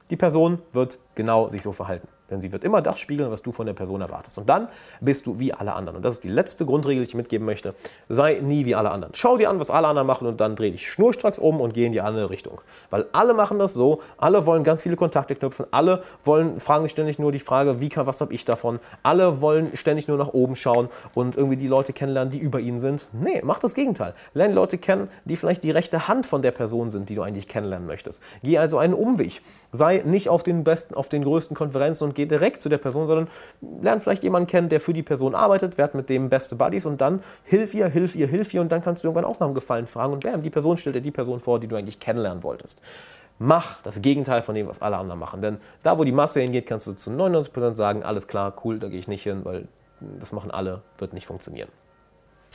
die 0.09 0.17
Person 0.17 0.59
wird 0.73 0.99
genau 1.15 1.47
sich 1.47 1.61
so 1.61 1.71
verhalten. 1.71 2.07
Denn 2.31 2.39
sie 2.39 2.51
wird 2.51 2.63
immer 2.63 2.81
das 2.81 2.97
spiegeln, 2.97 3.29
was 3.29 3.41
du 3.41 3.51
von 3.51 3.65
der 3.65 3.73
Person 3.73 3.99
erwartest. 3.99 4.37
Und 4.37 4.47
dann 4.47 4.69
bist 5.01 5.27
du 5.27 5.37
wie 5.39 5.53
alle 5.53 5.73
anderen. 5.73 5.97
Und 5.97 6.03
das 6.03 6.15
ist 6.15 6.23
die 6.23 6.29
letzte 6.29 6.65
Grundregel, 6.65 7.03
die 7.03 7.09
ich 7.09 7.15
mitgeben 7.15 7.45
möchte. 7.45 7.75
Sei 8.07 8.39
nie 8.41 8.65
wie 8.65 8.73
alle 8.73 8.89
anderen. 8.89 9.13
Schau 9.13 9.35
dir 9.35 9.49
an, 9.49 9.59
was 9.59 9.69
alle 9.69 9.87
anderen 9.87 10.07
machen 10.07 10.25
und 10.27 10.39
dann 10.39 10.55
dreh 10.55 10.71
dich 10.71 10.89
schnurstracks 10.89 11.37
um 11.37 11.59
und 11.59 11.73
geh 11.73 11.85
in 11.85 11.91
die 11.91 11.99
andere 11.99 12.29
Richtung. 12.29 12.61
Weil 12.89 13.05
alle 13.11 13.33
machen 13.33 13.59
das 13.59 13.73
so. 13.73 14.01
Alle 14.17 14.45
wollen 14.45 14.63
ganz 14.63 14.81
viele 14.81 14.95
Kontakte 14.95 15.35
knüpfen. 15.35 15.65
Alle 15.71 16.03
wollen, 16.23 16.61
fragen 16.61 16.83
sich 16.83 16.93
ständig 16.93 17.19
nur 17.19 17.33
die 17.33 17.39
Frage, 17.39 17.81
wie 17.81 17.89
kann, 17.89 18.07
was 18.07 18.21
habe 18.21 18.33
ich 18.33 18.45
davon? 18.45 18.79
Alle 19.03 19.41
wollen 19.41 19.75
ständig 19.75 20.07
nur 20.07 20.17
nach 20.17 20.29
oben 20.29 20.55
schauen 20.55 20.87
und 21.13 21.35
irgendwie 21.35 21.57
die 21.57 21.67
Leute 21.67 21.91
kennenlernen, 21.91 22.31
die 22.31 22.39
über 22.39 22.61
ihnen 22.61 22.79
sind. 22.79 23.09
Nee, 23.11 23.41
mach 23.43 23.59
das 23.59 23.75
Gegenteil. 23.75 24.13
Lerne 24.33 24.53
Leute 24.53 24.77
kennen, 24.77 25.09
die 25.25 25.35
vielleicht 25.35 25.63
die 25.63 25.71
rechte 25.71 26.07
Hand 26.07 26.25
von 26.25 26.41
der 26.41 26.51
Person 26.51 26.91
sind, 26.91 27.09
die 27.09 27.15
du 27.15 27.23
eigentlich 27.23 27.49
kennenlernen 27.49 27.87
möchtest. 27.87 28.23
Geh 28.41 28.57
also 28.57 28.77
einen 28.77 28.93
Umweg. 28.93 29.41
Sei 29.73 30.01
nicht 30.05 30.29
auf 30.29 30.43
den 30.43 30.63
besten, 30.63 30.93
auf 31.01 31.09
den 31.09 31.23
größten 31.23 31.57
Konferenzen 31.57 32.03
und 32.03 32.13
geh 32.13 32.27
direkt 32.27 32.61
zu 32.61 32.69
der 32.69 32.77
Person, 32.77 33.07
sondern 33.07 33.27
lern 33.81 34.01
vielleicht 34.01 34.23
jemanden 34.23 34.45
kennen, 34.45 34.69
der 34.69 34.79
für 34.79 34.93
die 34.93 35.01
Person 35.01 35.33
arbeitet, 35.33 35.79
werd 35.79 35.95
mit 35.95 36.09
dem 36.09 36.29
beste 36.29 36.55
Buddies 36.55 36.85
und 36.85 37.01
dann 37.01 37.23
hilf 37.43 37.73
ihr, 37.73 37.87
hilf 37.87 38.15
ihr, 38.15 38.27
hilf 38.27 38.53
ihr 38.53 38.61
und 38.61 38.71
dann 38.71 38.83
kannst 38.83 39.03
du 39.03 39.07
irgendwann 39.07 39.25
auch 39.25 39.39
nach 39.39 39.47
einem 39.47 39.55
Gefallen 39.55 39.87
fragen 39.87 40.13
und 40.13 40.23
bam, 40.23 40.43
die 40.43 40.51
Person 40.51 40.77
stellt 40.77 40.95
dir 40.95 41.01
die 41.01 41.09
Person 41.09 41.39
vor, 41.39 41.59
die 41.59 41.67
du 41.67 41.75
eigentlich 41.75 41.99
kennenlernen 41.99 42.43
wolltest. 42.43 42.83
Mach 43.39 43.81
das 43.81 44.03
Gegenteil 44.03 44.43
von 44.43 44.53
dem, 44.53 44.67
was 44.67 44.83
alle 44.83 44.97
anderen 44.97 45.19
machen. 45.19 45.41
Denn 45.41 45.57
da, 45.81 45.97
wo 45.97 46.03
die 46.03 46.11
Masse 46.11 46.41
hingeht, 46.41 46.67
kannst 46.67 46.85
du 46.85 46.93
zu 46.93 47.09
99% 47.09 47.73
sagen, 47.73 48.03
alles 48.03 48.27
klar, 48.27 48.53
cool, 48.63 48.77
da 48.77 48.87
gehe 48.87 48.99
ich 48.99 49.07
nicht 49.07 49.23
hin, 49.23 49.41
weil 49.43 49.67
das 50.19 50.31
machen 50.31 50.51
alle, 50.51 50.83
wird 50.99 51.13
nicht 51.13 51.25
funktionieren. 51.25 51.69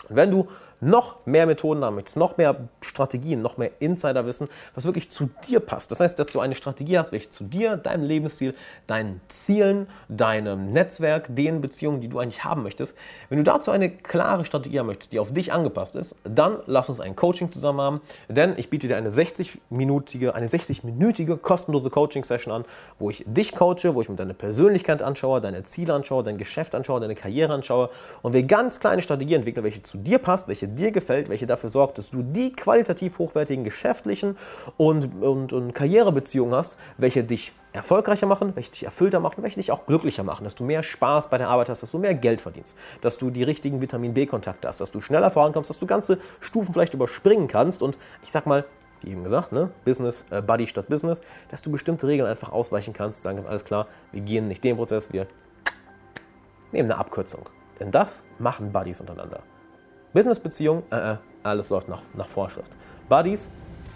Wenn 0.09 0.31
du 0.31 0.49
noch 0.81 1.25
mehr 1.27 1.47
Methoden 1.47 1.85
haben 1.85 1.95
möchtest, 1.95 2.17
noch 2.17 2.37
mehr 2.37 2.69
Strategien, 2.81 3.43
noch 3.43 3.57
mehr 3.57 3.71
Insiderwissen, 3.79 4.49
was 4.75 4.85
wirklich 4.85 5.11
zu 5.11 5.29
dir 5.49 5.61
passt. 5.61 5.91
Das 5.91 6.01
heißt, 6.01 6.19
dass 6.19 6.29
du 6.29 6.41
eine 6.41 6.55
Strategie 6.55 6.99
hast, 6.99 7.13
welche 7.13 7.31
zu 7.31 7.45
dir, 7.45 7.77
deinem 7.77 8.05
Lebensstil, 8.05 8.55
deinen 8.87 9.21
Zielen, 9.29 9.89
deinem 10.09 10.73
Netzwerk, 10.73 11.35
den 11.35 11.61
Beziehungen, 11.61 12.01
die 12.01 12.09
du 12.09 12.19
eigentlich 12.19 12.45
haben 12.45 12.63
möchtest. 12.63 12.97
Wenn 13.29 13.39
du 13.39 13.45
dazu 13.45 13.71
eine 13.71 13.91
klare 13.91 14.45
Strategie 14.45 14.79
haben 14.79 14.87
möchtest, 14.87 15.13
die 15.13 15.19
auf 15.19 15.33
dich 15.33 15.53
angepasst 15.53 15.97
ist, 15.97 16.17
dann 16.25 16.59
lass 16.67 16.89
uns 16.89 17.01
ein 17.01 17.17
Coaching 17.17 17.51
zusammen 17.51 17.81
haben, 17.81 18.01
denn 18.29 18.55
ich 18.57 18.69
biete 18.69 18.89
dir 18.89 18.97
eine 18.97 19.09
60-minütige, 19.09 20.31
eine 20.31 20.47
60-minütige 20.47 21.39
kostenlose 21.39 21.91
Coaching-Session 21.91 22.53
an, 22.53 22.65
wo 22.99 23.11
ich 23.11 23.25
dich 23.27 23.55
coache, 23.55 23.95
wo 23.95 24.01
ich 24.01 24.09
mir 24.09 24.17
deine 24.17 24.35
Persönlichkeit 24.35 25.03
anschaue, 25.03 25.41
deine 25.41 25.63
Ziele 25.63 25.95
anschaue, 25.95 26.23
dein 26.23 26.37
Geschäft 26.37 26.75
anschaue, 26.75 27.01
deine 27.01 27.15
Karriere 27.15 27.55
anschaue 27.55 27.91
und 28.23 28.35
wir 28.35 28.43
ganz 28.43 28.81
kleine 28.81 29.01
Strategien 29.01 29.37
entwickeln, 29.37 29.65
welche 29.65 29.83
zu 29.87 29.99
dir 29.99 30.19
passt, 30.19 30.49
welche 30.49 30.69
dir 30.69 30.91
gefällt, 30.91 31.29
welche 31.29 31.47
dafür 31.47 31.71
sorgt, 31.71 31.99
dass 31.99 32.11
du 32.11 32.23
die 32.23 32.53
qualitativ 32.53 33.19
hochwertigen 33.19 33.65
geschäftlichen 33.65 34.37
und, 34.77 35.23
und, 35.23 35.53
und 35.53 35.75
Karrierebeziehungen 35.75 36.55
hast, 36.55 36.79
welche 36.99 37.25
dich 37.25 37.53
erfolgreicher 37.73 38.27
machen, 38.27 38.57
welche 38.57 38.71
dich 38.71 38.85
erfüllter 38.85 39.21
machen, 39.21 39.43
welche 39.43 39.57
dich 39.57 39.71
auch 39.71 39.87
glücklicher 39.87 40.23
machen, 40.23 40.45
dass 40.45 40.55
du 40.55 40.65
mehr 40.65 40.83
Spaß 40.83 41.29
bei 41.29 41.39
der 41.39 41.49
Arbeit 41.49 41.69
hast, 41.69 41.83
dass 41.83 41.91
du 41.91 41.99
mehr 41.99 42.15
Geld 42.15 42.41
verdienst, 42.41 42.77
dass 43.03 43.19
du 43.19 43.31
die 43.31 43.43
richtigen 43.43 43.81
Vitamin 43.81 44.15
B-Kontakte 44.15 44.67
hast, 44.69 44.81
dass 44.81 44.91
du 44.91 45.01
schneller 45.01 45.31
vorankommst, 45.31 45.71
dass 45.71 45.79
du 45.79 45.87
ganze 45.87 46.19
Stufen 46.41 46.73
vielleicht 46.73 46.95
überspringen 46.95 47.49
kannst 47.49 47.83
und 47.83 47.99
ich 48.23 48.31
sag 48.31 48.47
mal, 48.47 48.65
wie 49.03 49.11
eben 49.11 49.23
gesagt, 49.23 49.53
ne? 49.53 49.71
Business, 49.85 50.25
äh, 50.31 50.41
Buddy 50.41 50.67
statt 50.67 50.89
Business, 50.89 51.21
dass 51.49 51.63
du 51.63 51.71
bestimmte 51.71 52.07
Regeln 52.07 52.29
einfach 52.29 52.51
ausweichen 52.51 52.95
kannst, 52.95 53.23
sagen 53.23 53.37
ganz 53.37 53.49
alles 53.49 53.65
klar, 53.65 53.87
wir 54.11 54.23
gehen 54.23 54.49
nicht 54.49 54.65
den 54.65 54.77
Prozess, 54.77 55.13
wir 55.13 55.27
nehmen 56.73 56.91
eine 56.91 56.99
Abkürzung. 56.99 57.43
Denn 57.79 57.91
das 57.91 58.23
machen 58.39 58.73
Buddies 58.73 59.01
untereinander. 59.01 59.43
Business-Beziehung, 60.17 60.83
äh, 60.91 61.13
äh, 61.13 61.17
alles 61.43 61.69
läuft 61.69 61.89
nach, 61.89 62.01
nach 62.15 62.27
Vorschrift. 62.27 62.73
Buddies, 63.11 63.51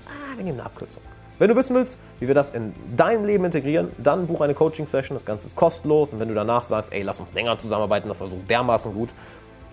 ah, 0.07 0.37
wir 0.37 0.45
nehmen 0.45 0.61
eine 0.61 0.67
Abkürzung. 0.67 1.03
Wenn 1.39 1.49
du 1.49 1.57
wissen 1.57 1.75
willst, 1.75 1.99
wie 2.19 2.29
wir 2.29 2.35
das 2.35 2.51
in 2.51 2.75
deinem 2.95 3.25
Leben 3.25 3.47
integrieren, 3.47 3.89
dann 3.97 4.27
buch 4.27 4.43
eine 4.43 4.53
Coaching-Session. 4.53 5.17
Das 5.17 5.25
Ganze 5.25 5.47
ist 5.47 5.57
kostenlos. 5.57 6.13
Und 6.13 6.21
wenn 6.21 6.29
du 6.29 6.35
danach 6.35 6.65
sagst, 6.65 6.93
ey, 6.93 7.01
lass 7.01 7.21
uns 7.21 7.33
länger 7.33 7.57
zusammenarbeiten, 7.57 8.09
das 8.09 8.21
war 8.21 8.27
so 8.27 8.37
dermaßen 8.47 8.93
gut, 8.93 9.09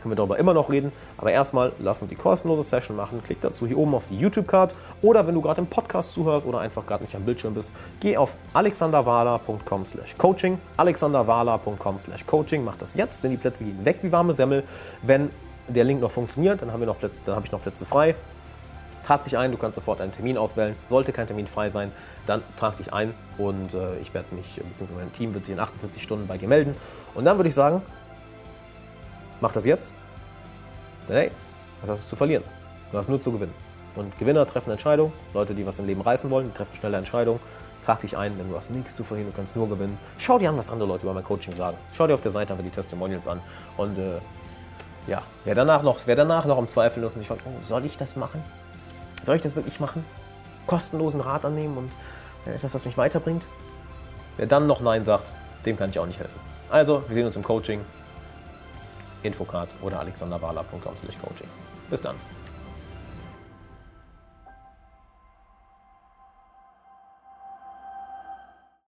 können 0.02 0.14
wir 0.14 0.16
darüber 0.16 0.40
immer 0.40 0.54
noch 0.54 0.70
reden. 0.70 0.94
Aber 1.18 1.34
erstmal 1.34 1.74
lass 1.80 2.02
uns 2.02 2.08
die 2.08 2.16
kostenlose 2.16 2.64
Session 2.64 2.96
machen. 2.96 3.22
Klick 3.22 3.42
dazu 3.42 3.68
hier 3.68 3.78
oben 3.78 3.94
auf 3.96 4.06
die 4.06 4.18
YouTube-Card. 4.18 4.74
Oder 5.02 5.28
wenn 5.28 5.36
du 5.36 5.42
gerade 5.42 5.60
im 5.60 5.68
Podcast 5.68 6.14
zuhörst 6.14 6.46
oder 6.46 6.60
einfach 6.60 6.86
gerade 6.86 7.04
nicht 7.04 7.14
am 7.14 7.26
Bildschirm 7.26 7.54
bist, 7.54 7.74
geh 8.00 8.16
auf 8.16 8.38
alexanderwala.com 8.54 9.84
slash 9.84 10.16
coaching. 10.18 10.58
alexanderwala.com 10.78 11.98
slash 11.98 12.26
coaching. 12.26 12.64
Mach 12.64 12.78
das 12.78 12.94
jetzt, 12.94 13.26
denn 13.26 13.32
die 13.32 13.38
Plätze 13.38 13.66
gehen 13.66 13.84
weg 13.84 13.98
wie 14.04 14.14
warme 14.14 14.32
Semmel. 14.32 14.64
Wenn 15.02 15.32
der 15.68 15.84
Link 15.84 16.02
noch 16.02 16.12
funktioniert, 16.12 16.62
dann, 16.62 16.72
haben 16.72 16.80
wir 16.80 16.88
noch 16.88 17.00
Plätze, 17.00 17.22
dann 17.24 17.36
habe 17.36 17.46
ich 17.46 17.52
noch 17.52 17.62
Plätze 17.62 17.86
frei. 17.86 18.16
Trag 19.04 19.24
dich 19.24 19.38
ein, 19.38 19.52
du 19.52 19.58
kannst 19.58 19.76
sofort 19.76 20.02
einen 20.02 20.12
Termin 20.12 20.38
auswählen. 20.38 20.76
Sollte 20.88 21.14
kein 21.14 21.28
Termin 21.28 21.48
frei 21.48 21.70
sein, 21.70 21.92
dann 22.26 22.44
trag 22.58 22.76
dich 22.76 22.94
ein 22.94 23.14
und 23.38 23.74
äh, 23.74 23.98
ich 24.00 24.14
werde 24.14 24.36
mich, 24.36 24.56
beziehungsweise 24.56 25.00
mein 25.00 25.14
Team 25.14 25.34
wird 25.34 25.46
sich 25.46 25.54
in 25.54 25.60
48 25.60 26.02
Stunden 26.02 26.28
bei 26.28 26.38
dir 26.38 26.48
melden. 26.48 26.76
Und 27.16 27.24
dann 27.24 27.38
würde 27.38 27.48
ich 27.48 27.56
sagen, 27.56 27.82
mach 29.40 29.54
das 29.54 29.66
jetzt. 29.66 29.94
Denn 31.08 31.16
hey, 31.16 31.32
was 31.82 31.90
hast 31.90 32.04
du 32.04 32.10
zu 32.10 32.16
verlieren? 32.18 32.44
Du 32.92 32.98
hast 32.98 33.08
nur 33.08 33.22
zu 33.22 33.32
gewinnen. 33.32 33.54
Und 33.96 34.18
Gewinner 34.20 34.46
treffen 34.46 34.72
Entscheidungen. 34.72 35.12
Leute, 35.34 35.56
die 35.56 35.66
was 35.66 35.80
im 35.80 35.88
Leben 35.88 36.02
reißen 36.02 36.30
wollen, 36.30 36.54
treffen 36.54 36.76
schnelle 36.76 36.98
Entscheidungen. 36.98 37.40
Trag 37.84 38.02
dich 38.02 38.18
ein, 38.18 38.38
denn 38.38 38.50
du 38.50 38.56
hast 38.56 38.72
nichts 38.72 38.96
zu 38.96 39.04
verlieren, 39.04 39.32
du 39.32 39.36
kannst 39.36 39.56
nur 39.56 39.70
gewinnen. 39.70 39.98
Schau 40.18 40.38
dir 40.38 40.50
an, 40.50 40.58
was 40.58 40.70
andere 40.70 40.88
Leute 40.90 41.04
über 41.04 41.14
mein 41.14 41.24
Coaching 41.24 41.56
sagen. 41.56 41.78
Schau 41.94 42.08
dir 42.08 42.14
auf 42.14 42.22
der 42.22 42.32
Seite 42.32 42.54
einfach 42.54 42.66
die 42.66 42.72
Testimonials 42.72 43.28
an. 43.28 43.40
Und 43.78 43.98
äh, 43.98 44.20
ja, 45.08 45.24
wer 45.46 45.56
danach, 45.56 45.84
noch, 45.84 46.00
wer 46.06 46.16
danach 46.16 46.46
noch 46.46 46.58
im 46.58 46.68
Zweifel 46.68 47.04
ist 47.04 47.14
und 47.14 47.20
sich 47.20 47.28
fragt, 47.28 47.42
oh, 47.46 47.64
soll 47.64 47.86
ich 47.86 47.98
das 47.98 48.16
machen? 48.16 48.44
Soll 49.24 49.38
ich 49.38 49.42
das 49.42 49.56
wirklich 49.56 49.80
machen? 49.80 50.06
Kostenlosen 50.68 51.22
Rat 51.22 51.46
annehmen 51.46 51.78
und 51.78 51.92
äh, 52.46 52.56
etwas, 52.56 52.74
was 52.76 52.86
mich 52.86 52.98
weiterbringt? 52.98 53.44
Wer 54.36 54.48
dann 54.48 54.68
noch 54.68 54.82
Nein 54.82 55.06
sagt, 55.06 55.32
dem 55.66 55.78
kann 55.78 55.90
ich 55.90 56.00
auch 56.00 56.06
nicht 56.06 56.20
helfen. 56.20 56.40
Also, 56.70 57.04
wir 57.08 57.16
sehen 57.16 57.26
uns 57.26 57.36
im 57.36 57.44
Coaching. 57.44 57.82
Infocard 59.24 59.70
oder 59.82 60.00
alexanderwala.com/coaching. 60.00 61.48
Bis 61.90 62.02
dann. 62.02 62.16